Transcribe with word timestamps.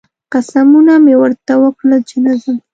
قسمونه 0.33 0.93
مې 1.03 1.15
ورته 1.21 1.53
وکړل 1.63 1.99
چې 2.09 2.17
نه 2.25 2.33
ځم 2.41 2.57